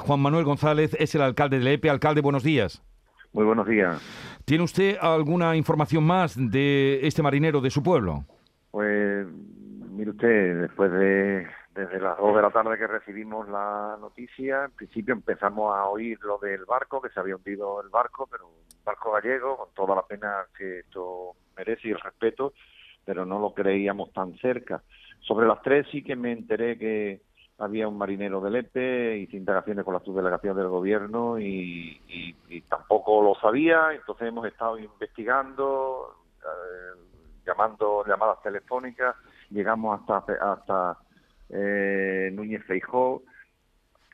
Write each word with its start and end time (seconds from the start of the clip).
Juan 0.00 0.20
Manuel 0.20 0.46
González 0.46 0.96
es 0.98 1.14
el 1.14 1.20
alcalde 1.20 1.58
de 1.58 1.64
Lepe. 1.64 1.90
Alcalde, 1.90 2.22
buenos 2.22 2.42
días. 2.42 2.82
Muy 3.34 3.44
buenos 3.44 3.66
días. 3.66 4.00
¿Tiene 4.46 4.64
usted 4.64 4.96
alguna 4.98 5.54
información 5.54 6.02
más 6.04 6.34
de 6.34 7.06
este 7.06 7.22
marinero 7.22 7.60
de 7.60 7.68
su 7.68 7.82
pueblo? 7.82 8.24
Pues, 8.70 9.26
mire 9.90 10.12
usted, 10.12 10.62
después 10.62 10.90
de 10.92 11.46
desde 11.74 12.00
las 12.00 12.16
dos 12.16 12.34
de 12.34 12.40
la 12.40 12.50
tarde 12.50 12.78
que 12.78 12.86
recibimos 12.86 13.46
la 13.50 13.98
noticia, 14.00 14.64
en 14.64 14.70
principio 14.70 15.12
empezamos 15.12 15.76
a 15.76 15.84
oír 15.84 16.18
lo 16.22 16.38
del 16.38 16.64
barco, 16.64 17.02
que 17.02 17.10
se 17.10 17.20
había 17.20 17.36
hundido 17.36 17.82
el 17.82 17.90
barco, 17.90 18.26
pero 18.30 18.46
un 18.46 18.84
barco 18.84 19.12
gallego, 19.12 19.58
con 19.58 19.74
toda 19.74 19.94
la 19.94 20.06
pena 20.06 20.46
que 20.56 20.78
esto 20.78 21.32
merece 21.54 21.88
y 21.88 21.90
el 21.90 22.00
respeto, 22.00 22.54
pero 23.04 23.26
no 23.26 23.38
lo 23.38 23.52
creíamos 23.52 24.10
tan 24.14 24.38
cerca. 24.38 24.82
Sobre 25.20 25.46
las 25.46 25.60
tres 25.60 25.86
sí 25.92 26.02
que 26.02 26.16
me 26.16 26.32
enteré 26.32 26.78
que 26.78 27.20
había 27.58 27.88
un 27.88 27.98
marinero 27.98 28.40
del 28.40 28.56
EPE, 28.56 29.18
hice 29.18 29.36
indagaciones 29.36 29.84
con 29.84 29.94
la 29.94 30.00
subdelegación 30.00 30.56
del 30.56 30.68
gobierno 30.68 31.38
y, 31.38 32.00
tampoco 32.68 33.22
lo 33.22 33.34
sabía, 33.34 33.92
entonces 33.92 34.28
hemos 34.28 34.46
estado 34.46 34.78
investigando, 34.78 36.16
eh, 36.40 37.00
llamando 37.46 38.04
llamadas 38.06 38.42
telefónicas, 38.42 39.14
llegamos 39.50 40.00
hasta 40.00 40.32
hasta 40.52 40.98
eh, 41.50 42.30
Núñez 42.32 42.64
Feijó 42.64 43.22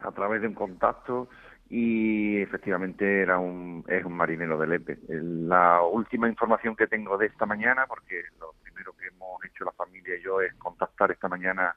a 0.00 0.10
través 0.12 0.42
de 0.42 0.48
un 0.48 0.54
contacto 0.54 1.28
y 1.70 2.42
efectivamente 2.42 3.22
era 3.22 3.38
un 3.38 3.84
es 3.88 4.04
un 4.04 4.12
marinero 4.12 4.58
del 4.58 4.74
EPE. 4.74 4.98
La 5.08 5.82
última 5.82 6.28
información 6.28 6.76
que 6.76 6.86
tengo 6.86 7.16
de 7.16 7.26
esta 7.26 7.46
mañana, 7.46 7.86
porque 7.86 8.22
lo 8.38 8.52
primero 8.62 8.92
que 8.92 9.06
hemos 9.06 9.42
hecho 9.44 9.64
la 9.64 9.72
familia 9.72 10.16
y 10.16 10.22
yo 10.22 10.40
es 10.42 10.52
contactar 10.54 11.10
esta 11.10 11.28
mañana 11.28 11.74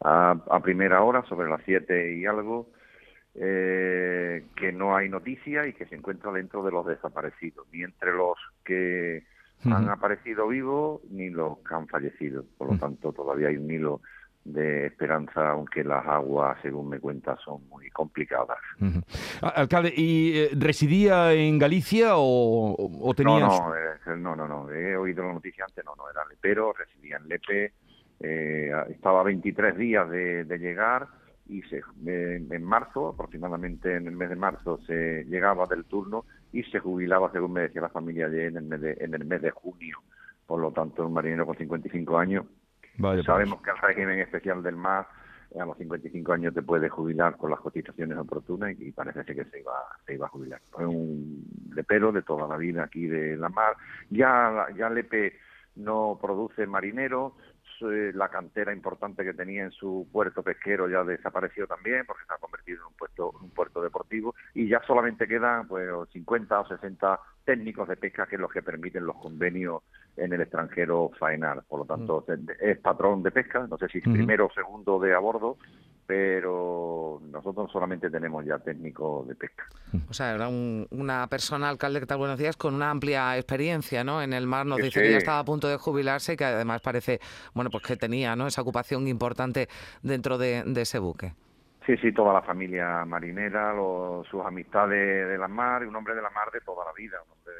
a, 0.00 0.60
primera 0.62 1.02
hora, 1.02 1.24
sobre 1.24 1.48
las 1.48 1.62
siete 1.64 2.14
y 2.14 2.26
algo, 2.26 2.68
eh, 3.34 4.44
que 4.56 4.72
no 4.72 4.96
hay 4.96 5.08
noticia 5.08 5.66
y 5.66 5.72
que 5.72 5.86
se 5.86 5.94
encuentra 5.94 6.30
dentro 6.32 6.62
de 6.62 6.72
los 6.72 6.86
desaparecidos, 6.86 7.66
ni 7.72 7.82
entre 7.82 8.12
los 8.12 8.36
que 8.64 9.24
han 9.64 9.88
aparecido 9.88 10.48
vivos 10.48 11.00
ni 11.10 11.30
los 11.30 11.58
que 11.58 11.74
han 11.74 11.88
fallecido. 11.88 12.44
Por 12.58 12.72
lo 12.72 12.78
tanto, 12.78 13.12
todavía 13.12 13.48
hay 13.48 13.56
un 13.56 13.70
hilo 13.70 14.00
de 14.44 14.86
esperanza, 14.86 15.50
aunque 15.50 15.82
las 15.82 16.06
aguas, 16.06 16.58
según 16.60 16.90
me 16.90 17.00
cuenta, 17.00 17.36
son 17.42 17.66
muy 17.68 17.88
complicadas. 17.90 18.58
Alcalde, 19.40 19.92
¿y 19.96 20.38
eh, 20.38 20.50
residía 20.52 21.32
en 21.32 21.58
Galicia 21.58 22.12
o, 22.16 23.12
tenía...? 23.16 23.46
No, 23.46 23.74
eh, 23.74 24.16
no, 24.18 24.36
no, 24.36 24.46
no, 24.46 24.70
he 24.70 24.96
oído 24.96 25.24
la 25.24 25.32
noticia 25.32 25.64
antes, 25.66 25.82
no, 25.84 25.94
no, 25.96 26.10
era 26.10 26.24
lepero, 26.26 26.74
residía 26.74 27.16
en 27.16 27.28
Lepe, 27.28 27.72
eh, 28.20 28.70
estaba 28.90 29.22
23 29.22 29.76
días 29.76 30.08
de, 30.10 30.58
llegar 30.58 31.08
y 31.46 31.62
se, 31.62 31.82
en 32.06 32.64
marzo, 32.64 33.08
aproximadamente 33.08 33.96
en 33.96 34.06
el 34.06 34.16
mes 34.16 34.30
de 34.30 34.36
marzo, 34.36 34.78
se 34.86 35.24
llegaba 35.24 35.66
del 35.66 35.84
turno 35.84 36.24
y 36.52 36.62
se 36.64 36.78
jubilaba, 36.78 37.30
según 37.32 37.52
me 37.52 37.62
decía 37.62 37.82
la 37.82 37.88
familia, 37.88 38.26
en 38.26 38.56
el 38.56 38.62
mes 38.64 38.80
de, 38.80 38.96
en 39.00 39.14
el 39.14 39.24
mes 39.24 39.42
de 39.42 39.50
junio. 39.50 39.98
Por 40.46 40.60
lo 40.60 40.72
tanto, 40.72 41.06
un 41.06 41.12
marinero 41.12 41.46
con 41.46 41.56
55 41.56 42.18
años. 42.18 42.46
Pues. 42.98 43.24
Sabemos 43.24 43.60
que 43.62 43.70
el 43.70 43.78
régimen 43.78 44.20
especial 44.20 44.62
del 44.62 44.76
mar 44.76 45.06
a 45.60 45.64
los 45.64 45.76
55 45.78 46.32
años 46.32 46.54
te 46.54 46.62
puede 46.62 46.88
jubilar 46.88 47.36
con 47.36 47.50
las 47.50 47.60
cotizaciones 47.60 48.18
oportunas 48.18 48.74
y, 48.78 48.90
parece 48.92 49.24
que 49.24 49.44
se 49.44 49.60
iba, 49.60 49.72
se 50.06 50.14
iba 50.14 50.26
a 50.26 50.30
jubilar. 50.30 50.60
Es 50.78 50.86
un 50.86 51.44
lepero 51.74 52.12
de 52.12 52.22
toda 52.22 52.48
la 52.48 52.56
vida 52.56 52.84
aquí 52.84 53.06
de 53.06 53.36
la 53.36 53.48
mar. 53.48 53.76
Ya, 54.10 54.66
ya 54.76 54.90
Lepe 54.90 55.34
no 55.76 56.18
produce 56.20 56.66
marinero, 56.66 57.36
la 57.80 58.28
cantera 58.28 58.72
importante 58.72 59.24
que 59.24 59.34
tenía 59.34 59.64
en 59.64 59.70
su 59.70 60.08
puerto 60.12 60.42
pesquero 60.42 60.88
ya 60.88 61.04
desapareció 61.04 61.66
también 61.66 62.04
porque 62.06 62.24
se 62.26 62.34
ha 62.34 62.38
convertido 62.38 62.80
en 62.80 62.86
un 62.86 62.94
puerto, 62.94 63.34
un 63.40 63.50
puerto 63.50 63.82
deportivo 63.82 64.34
y 64.54 64.68
ya 64.68 64.82
solamente 64.86 65.26
quedan 65.26 65.66
pues 65.68 65.88
50 66.12 66.60
o 66.60 66.68
60 66.68 67.20
técnicos 67.44 67.88
de 67.88 67.96
pesca 67.96 68.26
que 68.26 68.36
es 68.36 68.40
los 68.40 68.52
que 68.52 68.62
permiten 68.62 69.06
los 69.06 69.16
convenios 69.16 69.82
en 70.16 70.32
el 70.32 70.40
extranjero 70.40 71.10
faenar. 71.18 71.62
Por 71.68 71.80
lo 71.80 71.84
tanto, 71.84 72.24
mm. 72.26 72.50
es 72.60 72.78
patrón 72.78 73.22
de 73.22 73.30
pesca, 73.30 73.66
no 73.68 73.76
sé 73.78 73.88
si 73.88 73.98
es 73.98 74.04
primero 74.04 74.46
o 74.46 74.52
segundo 74.52 74.98
de 74.98 75.14
a 75.14 75.18
bordo, 75.18 75.58
pero 76.06 77.20
nosotros 77.30 77.70
solamente 77.72 78.10
tenemos 78.10 78.44
ya 78.44 78.58
técnico 78.58 79.24
de 79.26 79.34
pesca. 79.34 79.64
O 80.08 80.14
sea, 80.14 80.34
era 80.34 80.48
una 80.48 81.26
persona, 81.28 81.68
alcalde, 81.68 82.00
que 82.00 82.06
tal 82.06 82.18
buenos 82.18 82.38
días, 82.38 82.56
con 82.56 82.74
una 82.74 82.90
amplia 82.90 83.36
experiencia 83.36 84.04
¿no? 84.04 84.22
en 84.22 84.32
el 84.32 84.46
mar. 84.46 84.66
Nos 84.66 84.78
dice 84.78 85.02
que 85.02 85.10
ya 85.10 85.18
estaba 85.18 85.38
a 85.38 85.44
punto 85.44 85.68
de 85.68 85.76
jubilarse 85.76 86.34
y 86.34 86.36
que 86.36 86.44
además 86.44 86.82
parece, 86.82 87.20
bueno, 87.54 87.70
pues 87.70 87.84
que 87.84 87.96
tenía 87.96 88.36
¿no? 88.36 88.46
esa 88.46 88.62
ocupación 88.62 89.08
importante 89.08 89.68
dentro 90.02 90.36
de, 90.38 90.64
ese 90.76 90.98
buque. 90.98 91.32
Sí, 91.86 91.96
sí, 91.98 92.12
toda 92.12 92.32
la 92.32 92.42
familia 92.42 93.04
marinera, 93.04 93.74
sus 94.30 94.44
amistades 94.44 95.28
de 95.28 95.38
la 95.38 95.48
mar, 95.48 95.86
un 95.86 95.94
hombre 95.96 96.14
de 96.14 96.22
la 96.22 96.30
mar 96.30 96.50
de 96.50 96.60
toda 96.60 96.84
la 96.84 96.92
vida, 96.92 97.18
un 97.24 97.32
hombre 97.32 97.54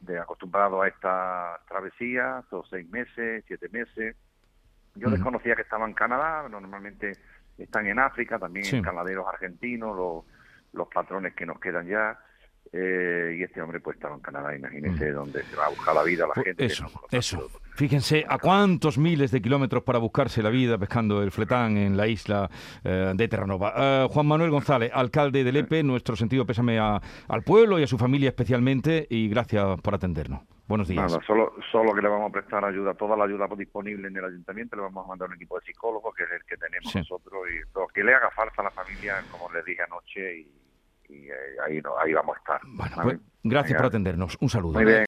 de, 0.00 0.18
acostumbrado 0.18 0.82
a 0.82 0.88
esta 0.88 1.60
travesía, 1.68 2.42
todos 2.50 2.68
seis 2.70 2.88
meses, 2.90 3.44
siete 3.46 3.68
meses. 3.70 4.16
Yo 4.94 5.10
desconocía 5.10 5.56
que 5.56 5.62
estaba 5.62 5.86
en 5.86 5.94
Canadá, 5.94 6.48
normalmente 6.48 7.14
están 7.58 7.86
en 7.86 7.98
África, 7.98 8.38
también 8.38 8.66
en 8.66 8.82
caladeros 8.82 9.26
argentinos, 9.26 9.96
los, 9.96 10.24
los 10.72 10.88
patrones 10.88 11.34
que 11.34 11.46
nos 11.46 11.58
quedan 11.60 11.86
ya. 11.86 12.18
Eh, 12.72 13.36
y 13.38 13.42
este 13.44 13.62
hombre 13.62 13.78
pues 13.78 13.96
estaba 13.96 14.16
en 14.16 14.20
Canadá, 14.20 14.56
imagínese 14.56 15.12
mm. 15.12 15.14
dónde 15.14 15.44
se 15.44 15.54
va 15.54 15.66
a 15.66 15.68
buscar 15.68 15.94
la 15.94 16.02
vida 16.02 16.26
la 16.26 16.34
pues 16.34 16.46
gente. 16.46 16.64
Eso, 16.64 16.86
eso. 17.12 17.50
Fíjense 17.76 18.24
a 18.28 18.38
cuántos 18.38 18.98
miles 18.98 19.30
de 19.30 19.40
kilómetros 19.40 19.84
para 19.84 19.98
buscarse 19.98 20.42
la 20.42 20.50
vida 20.50 20.76
pescando 20.76 21.22
el 21.22 21.30
fletán 21.30 21.76
en 21.76 21.96
la 21.96 22.08
isla 22.08 22.50
eh, 22.82 23.12
de 23.14 23.28
Terranova. 23.28 23.74
Eh, 23.76 24.08
Juan 24.10 24.26
Manuel 24.26 24.50
González, 24.50 24.90
alcalde 24.92 25.44
de 25.44 25.52
Lepe, 25.52 25.82
nuestro 25.84 26.16
sentido 26.16 26.46
pésame 26.46 26.78
al 26.80 27.42
pueblo 27.44 27.78
y 27.78 27.84
a 27.84 27.86
su 27.86 27.96
familia 27.96 28.30
especialmente 28.30 29.06
y 29.08 29.28
gracias 29.28 29.80
por 29.80 29.94
atendernos. 29.94 30.40
Buenos 30.66 30.88
días. 30.88 31.12
Nada, 31.12 31.22
solo, 31.26 31.52
solo 31.70 31.92
que 31.94 32.00
le 32.00 32.08
vamos 32.08 32.30
a 32.30 32.32
prestar 32.32 32.64
ayuda, 32.64 32.94
toda 32.94 33.16
la 33.16 33.24
ayuda 33.24 33.46
disponible 33.56 34.08
en 34.08 34.16
el 34.16 34.24
ayuntamiento, 34.24 34.76
le 34.76 34.82
vamos 34.82 35.04
a 35.04 35.08
mandar 35.08 35.28
un 35.28 35.34
equipo 35.34 35.58
de 35.58 35.66
psicólogos, 35.66 36.14
que 36.14 36.24
es 36.24 36.30
el 36.30 36.44
que 36.44 36.56
tenemos 36.56 36.94
nosotros, 36.94 37.42
y 37.50 37.78
lo 37.78 37.86
que 37.88 38.02
le 38.02 38.14
haga 38.14 38.30
falta 38.30 38.62
a 38.62 38.64
la 38.64 38.70
familia, 38.70 39.22
como 39.30 39.52
les 39.52 39.64
dije 39.64 39.82
anoche, 39.82 40.38
y, 40.38 40.48
eh, 41.10 41.32
ahí, 41.66 41.82
ahí 42.02 42.12
vamos 42.14 42.36
a 42.36 42.38
estar. 42.38 42.60
Bueno, 42.64 42.96
pues, 43.02 43.18
gracias 43.42 43.76
por 43.76 43.86
atendernos. 43.86 44.38
Un 44.40 44.48
saludo. 44.48 44.74
Muy 44.74 44.86
bien. 44.86 45.02